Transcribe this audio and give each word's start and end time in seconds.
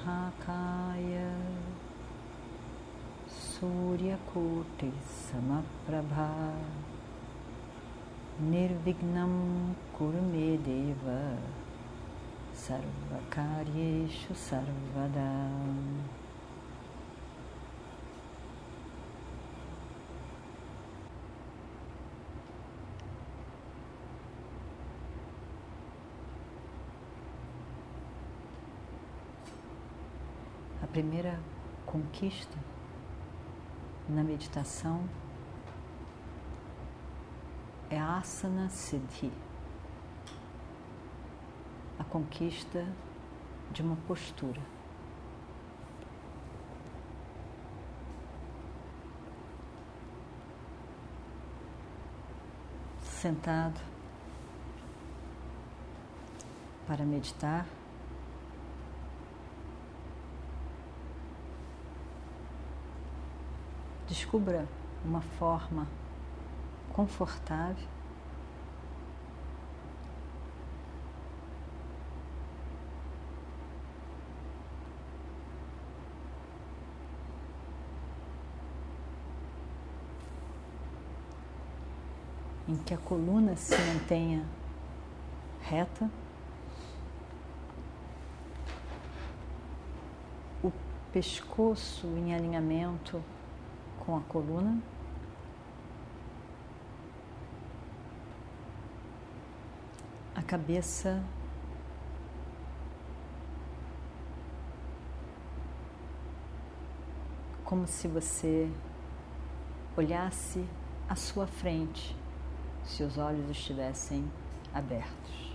महाकाय। 0.00 1.42
सूर्यकोटिसमप्रभा 3.28 4.30
निर्विघ्नं 8.40 9.72
कुरु 9.72 10.22
मे 10.22 10.56
देव। 10.56 11.00
सर्वकार्येषु 12.54 14.34
सर्वदा। 14.34 15.50
Primeira 30.90 31.38
conquista 31.86 32.58
na 34.08 34.24
meditação 34.24 35.08
é 37.88 37.98
a 37.98 38.18
asana 38.18 38.68
siddhi, 38.68 39.32
a 41.98 42.04
conquista 42.04 42.84
de 43.70 43.82
uma 43.82 43.96
postura. 44.08 44.60
Sentado 53.00 53.80
para 56.86 57.04
meditar. 57.04 57.66
Descubra 64.10 64.66
uma 65.04 65.20
forma 65.20 65.86
confortável. 66.92 67.86
Em 82.66 82.76
que 82.78 82.92
a 82.92 82.98
coluna 82.98 83.54
se 83.54 83.76
mantenha 83.80 84.44
reta, 85.60 86.10
o 90.64 90.72
pescoço 91.12 92.08
em 92.16 92.34
alinhamento 92.34 93.22
com 94.00 94.16
a 94.16 94.20
coluna. 94.20 94.82
A 100.34 100.42
cabeça 100.42 101.22
como 107.70 107.86
se 107.86 108.08
você 108.08 108.68
olhasse 109.96 110.66
à 111.08 111.14
sua 111.14 111.46
frente, 111.46 112.16
se 112.84 113.04
os 113.04 113.16
olhos 113.16 113.48
estivessem 113.48 114.28
abertos. 114.74 115.49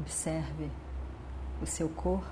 Observe 0.00 0.70
o 1.60 1.66
seu 1.66 1.88
corpo, 1.90 2.26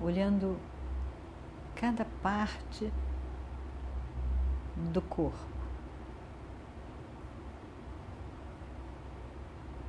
olhando 0.00 0.58
cada 1.76 2.04
parte 2.20 2.92
do 4.92 5.00
corpo, 5.00 5.38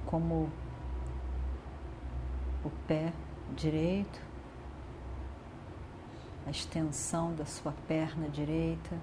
como 0.05 0.51
o 2.63 2.69
pé 2.87 3.11
direito, 3.55 4.21
a 6.45 6.51
extensão 6.51 7.33
da 7.33 7.45
sua 7.45 7.71
perna 7.87 8.29
direita. 8.29 8.97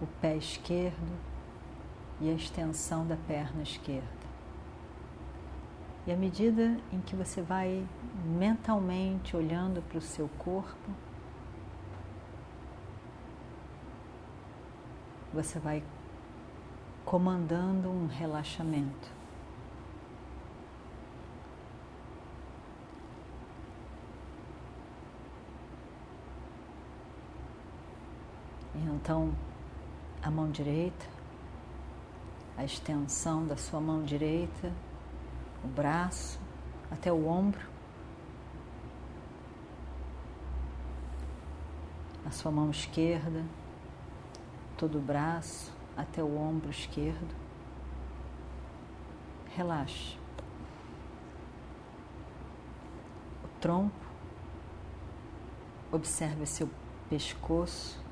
O 0.00 0.06
pé 0.20 0.36
esquerdo 0.36 1.18
e 2.20 2.28
a 2.30 2.32
extensão 2.32 3.06
da 3.06 3.16
perna 3.16 3.62
esquerda. 3.62 4.20
E 6.06 6.12
à 6.12 6.16
medida 6.16 6.78
em 6.92 7.00
que 7.00 7.14
você 7.14 7.42
vai 7.42 7.86
mentalmente 8.24 9.36
olhando 9.36 9.82
para 9.82 9.98
o 9.98 10.00
seu 10.00 10.28
corpo, 10.38 10.90
você 15.32 15.58
vai 15.58 15.82
comandando 17.04 17.88
um 17.90 18.06
relaxamento. 18.06 19.20
Então, 28.74 29.32
a 30.22 30.30
mão 30.30 30.50
direita, 30.50 31.06
a 32.56 32.64
extensão 32.64 33.46
da 33.46 33.56
sua 33.56 33.80
mão 33.80 34.02
direita, 34.02 34.72
o 35.64 35.68
braço 35.68 36.38
até 36.90 37.12
o 37.12 37.26
ombro, 37.26 37.66
a 42.26 42.30
sua 42.30 42.50
mão 42.50 42.70
esquerda, 42.70 43.44
todo 44.76 44.98
o 44.98 45.00
braço 45.00 45.72
até 45.96 46.22
o 46.22 46.38
ombro 46.38 46.70
esquerdo. 46.70 47.34
Relaxe. 49.56 50.16
O 53.44 53.48
tronco, 53.60 54.06
observe 55.90 56.46
seu 56.46 56.68
pescoço. 57.08 58.09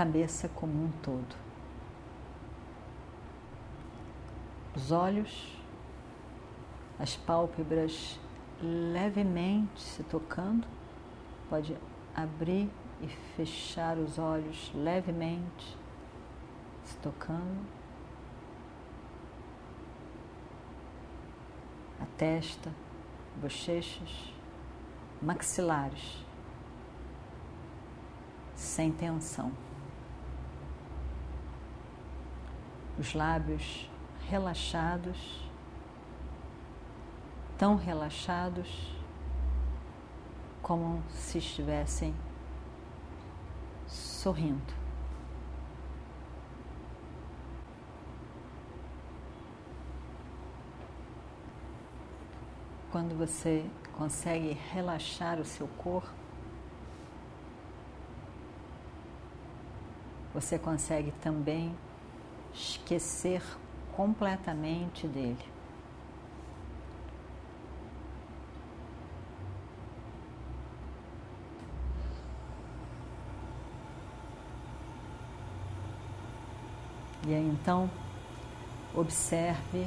Cabeça 0.00 0.48
como 0.48 0.72
um 0.84 0.90
todo. 1.02 1.36
Os 4.74 4.90
olhos 4.90 5.60
as 6.98 7.16
pálpebras 7.16 8.18
levemente 8.62 9.78
se 9.78 10.02
tocando, 10.04 10.66
pode 11.50 11.76
abrir 12.14 12.70
e 13.02 13.08
fechar 13.36 13.98
os 13.98 14.18
olhos 14.18 14.72
levemente, 14.74 15.76
se 16.82 16.96
tocando. 16.96 17.66
A 22.00 22.06
testa, 22.16 22.72
bochechas, 23.36 24.32
maxilares, 25.20 26.24
sem 28.54 28.90
tensão. 28.90 29.52
Os 33.00 33.14
lábios 33.14 33.88
relaxados 34.28 35.50
tão 37.56 37.74
relaxados 37.74 38.94
como 40.60 41.02
se 41.08 41.38
estivessem 41.38 42.14
sorrindo. 43.86 44.74
Quando 52.92 53.16
você 53.16 53.64
consegue 53.96 54.52
relaxar 54.52 55.40
o 55.40 55.44
seu 55.46 55.66
corpo, 55.78 56.12
você 60.34 60.58
consegue 60.58 61.12
também 61.22 61.74
esquecer 62.54 63.42
completamente 63.94 65.06
dele. 65.06 65.44
E 77.26 77.34
aí 77.34 77.48
então, 77.48 77.90
observe 78.94 79.86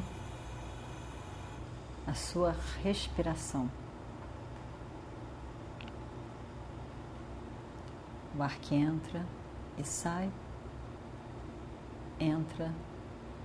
a 2.05 2.13
sua 2.13 2.55
respiração. 2.83 3.69
O 8.37 8.41
ar 8.41 8.55
que 8.57 8.75
entra 8.75 9.25
e 9.77 9.83
sai, 9.83 10.31
entra 12.19 12.73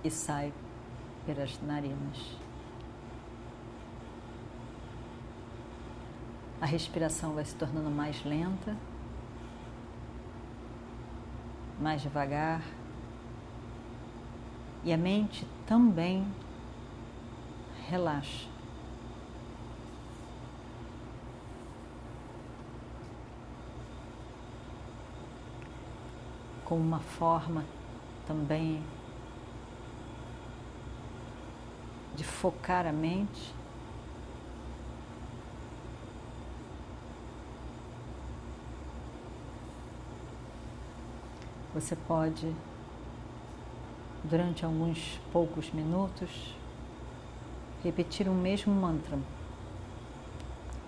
e 0.03 0.09
sai 0.09 0.53
pelas 1.25 1.61
narinas. 1.61 2.37
A 6.61 6.65
respiração 6.65 7.33
vai 7.33 7.45
se 7.45 7.55
tornando 7.55 7.89
mais 7.89 8.23
lenta, 8.25 8.75
mais 11.79 12.01
devagar, 12.01 12.61
e 14.83 14.93
a 14.93 14.97
mente 14.97 15.47
também 15.65 16.25
relaxa. 17.89 18.47
Como 26.65 26.81
uma 26.81 26.99
forma 26.99 27.65
também 28.29 28.79
de 32.15 32.23
focar 32.23 32.85
a 32.85 32.91
mente. 32.91 33.55
Você 41.73 41.95
pode, 41.95 42.55
durante 44.23 44.63
alguns 44.63 45.19
poucos 45.33 45.71
minutos, 45.71 46.53
repetir 47.83 48.29
o 48.29 48.33
mesmo 48.33 48.71
mantra, 48.71 49.17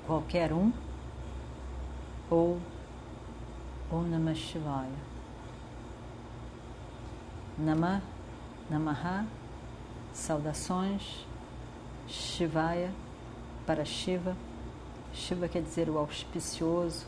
qualquer 0.05 0.53
um, 0.53 0.71
ou 2.29 2.59
Om 3.91 4.03
Namah 4.03 4.35
Shivaya. 4.35 5.20
Namah, 7.61 8.01
Namaha, 8.71 9.25
saudações, 10.11 11.27
Shivaya, 12.07 12.91
para 13.67 13.85
Shiva. 13.85 14.35
Shiva 15.13 15.47
quer 15.47 15.61
dizer 15.61 15.87
o 15.87 15.97
auspicioso, 15.99 17.05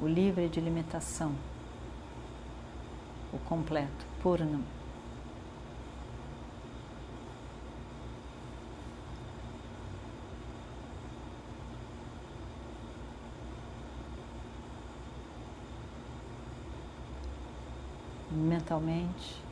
o 0.00 0.06
livre 0.06 0.48
de 0.48 0.60
limitação, 0.60 1.34
o 3.32 3.38
completo, 3.38 4.06
Purnam. 4.22 4.62
mentalmente. 18.32 19.49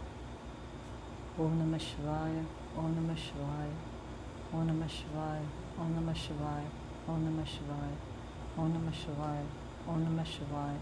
Om 1.39 1.57
Namah 1.57 1.79
Shivaya, 1.79 2.45
Om 2.77 2.95
Namah 2.97 3.15
Shivaya, 3.15 3.71
Om 4.53 4.67
Namah 4.67 4.89
Shivaya, 4.89 5.47
Om 5.79 5.95
Namah 5.95 6.13
Shivaya, 6.13 6.67
Om 7.07 7.23
Namah 7.23 7.47
Shivaya, 7.47 7.97
Om 8.59 8.73
Namah 8.75 8.93
Shivaya, 8.93 9.47
Om 9.87 10.03
Namah 10.03 10.25
Shivaya, 10.27 10.81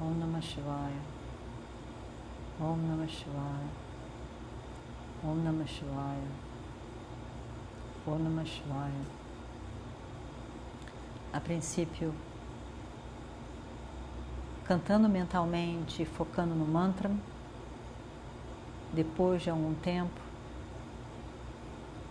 Om 0.00 0.20
Namah 0.20 0.40
Shivaya, 0.40 1.02
Om 2.60 2.86
Namah 2.86 3.08
Shivaya, 3.08 3.68
Om 5.24 5.44
Namah 5.44 5.66
Shivaya, 5.66 6.30
Om 8.06 8.18
Namah 8.24 8.46
Shivaya. 8.46 9.04
A 11.32 11.40
princípio, 11.40 12.14
cantando 14.64 15.08
mentalmente, 15.08 16.04
focando 16.04 16.54
no 16.54 16.64
mantra. 16.64 17.10
Depois 18.94 19.42
de 19.42 19.50
algum 19.50 19.74
tempo, 19.74 20.20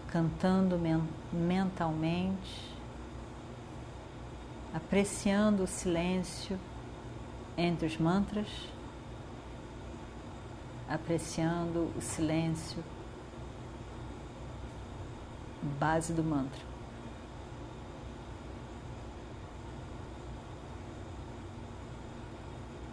cantando 0.07 0.77
men 0.77 1.01
mentalmente, 1.31 2.75
apreciando 4.73 5.63
o 5.63 5.67
silêncio 5.67 6.59
entre 7.57 7.87
os 7.87 7.97
mantras, 7.97 8.47
apreciando 10.89 11.89
o 11.97 12.01
silêncio 12.01 12.83
base 15.79 16.11
do 16.11 16.23
mantra. 16.23 16.73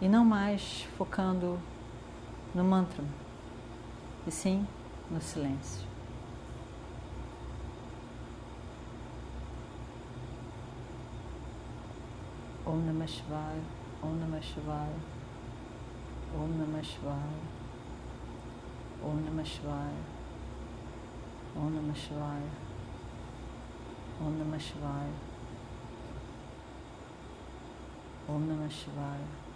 e 0.01 0.09
não 0.09 0.25
mais 0.25 0.87
focando 0.97 1.59
no 2.55 2.63
mantra, 2.63 3.03
e 4.25 4.31
sim 4.31 4.67
no 5.09 5.19
silêncio. 5.19 5.89
Om 12.65 12.85
Namah 12.85 13.07
Shivaya, 13.07 13.63
Om 14.03 14.19
Namah 14.19 14.41
Shivaya, 14.41 14.99
Om 16.33 16.57
Namah 16.59 16.83
Shivaya, 16.83 17.41
Om 19.03 19.23
Namah 19.25 19.43
Shivaya, 19.43 20.03
Om 21.55 21.73
Namah 21.75 21.95
Shivaya, 21.95 22.51
Om 24.21 24.37
Namah 24.37 24.59
Shivaya, 24.59 25.13
Om 28.29 28.47
Namah 28.47 28.69
Shivaya. 28.69 29.50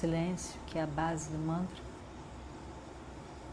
Silêncio, 0.00 0.58
que 0.66 0.78
é 0.78 0.82
a 0.82 0.86
base 0.86 1.28
do 1.28 1.36
mantra, 1.36 1.76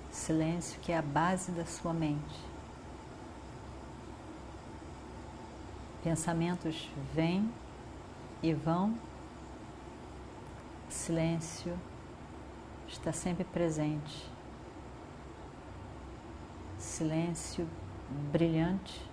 silêncio, 0.10 0.80
que 0.80 0.94
é 0.94 0.98
a 0.98 1.02
base 1.02 1.52
da 1.52 1.66
sua 1.66 1.94
mente. 1.94 2.40
Pensamentos 6.02 6.90
vêm 7.14 7.52
e 8.42 8.54
vão, 8.54 8.98
silêncio 10.88 11.78
está 12.88 13.12
sempre 13.12 13.44
presente. 13.44 14.32
Silêncio 16.80 17.68
brilhante 18.32 19.06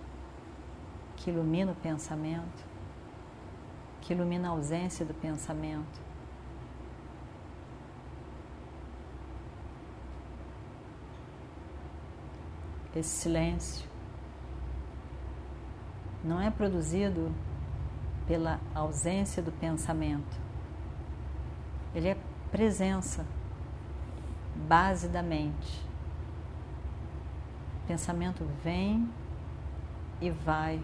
que 1.17 1.31
ilumina 1.31 1.73
o 1.73 1.75
pensamento, 1.75 2.63
que 3.99 4.13
ilumina 4.13 4.47
a 4.47 4.51
ausência 4.51 5.05
do 5.05 5.13
pensamento 5.13 6.05
esse 12.95 13.09
silêncio 13.09 13.87
não 16.23 16.41
é 16.41 16.49
produzido 16.49 17.31
pela 18.25 18.59
ausência 18.73 19.43
do 19.43 19.51
pensamento. 19.51 20.39
Ele 21.93 22.07
é 22.07 22.17
presença, 22.49 23.25
base 24.67 25.07
da 25.07 25.21
mente. 25.21 25.85
O 27.83 27.87
pensamento 27.87 28.43
vem 28.63 29.07
e 30.19 30.31
vai. 30.31 30.81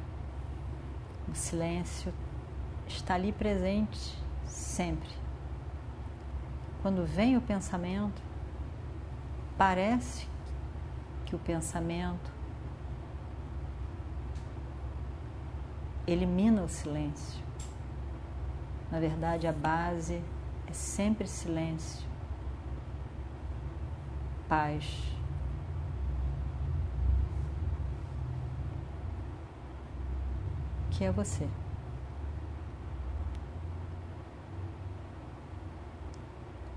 O 1.27 1.33
silêncio 1.33 2.13
está 2.87 3.15
ali 3.15 3.31
presente 3.31 4.21
sempre. 4.45 5.09
Quando 6.81 7.05
vem 7.05 7.37
o 7.37 7.41
pensamento, 7.41 8.21
parece 9.57 10.27
que 11.31 11.35
o 11.38 11.39
pensamento 11.39 12.29
elimina 16.05 16.61
o 16.61 16.67
silêncio. 16.67 17.41
Na 18.91 19.00
verdade, 19.00 19.47
a 19.47 19.53
base 19.53 20.21
é 20.67 20.73
sempre 20.73 21.25
silêncio, 21.25 22.05
paz. 24.50 25.15
Que 30.89 31.05
é 31.05 31.11
você. 31.13 31.47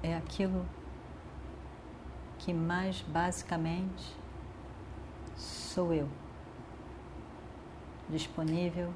É 0.00 0.16
aquilo 0.16 0.64
que 2.38 2.54
mais 2.54 3.00
basicamente 3.00 4.23
sou 5.75 5.93
eu, 5.93 6.09
disponível, 8.09 8.95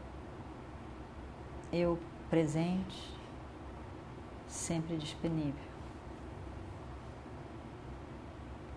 eu 1.73 1.99
presente, 2.31 3.19
sempre 4.47 4.97
disponível. 4.97 5.69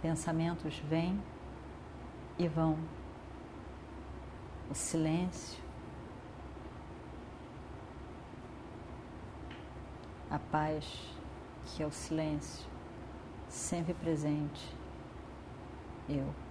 Pensamentos 0.01 0.79
vêm 0.79 1.21
e 2.39 2.47
vão. 2.47 2.75
O 4.67 4.73
silêncio, 4.73 5.61
a 10.27 10.39
paz, 10.39 11.15
que 11.65 11.83
é 11.83 11.85
o 11.85 11.91
silêncio, 11.91 12.67
sempre 13.47 13.93
presente. 13.93 14.75
Eu. 16.09 16.50